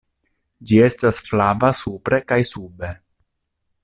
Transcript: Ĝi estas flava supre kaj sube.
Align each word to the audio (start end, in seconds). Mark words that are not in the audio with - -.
Ĝi 0.69 0.79
estas 0.85 1.19
flava 1.27 1.71
supre 1.81 2.21
kaj 2.33 2.39
sube. 2.53 2.91